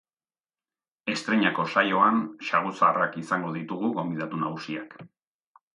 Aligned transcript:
Estreinako 1.15 1.65
saioan 1.75 2.19
saguzarrak 2.49 3.21
izango 3.25 3.53
ditugu 3.61 3.95
gonbidatu 4.01 4.45
nagusiak. 4.47 5.03